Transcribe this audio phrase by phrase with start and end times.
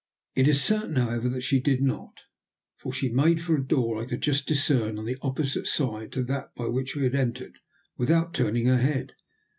[0.33, 2.21] It is certain, however, that she did not,
[2.75, 6.23] for she made for a door I could just discern on the opposite side to
[6.23, 7.59] that by which we had entered,
[7.97, 9.13] without turning her head.